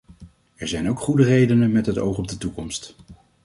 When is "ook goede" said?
0.89-1.23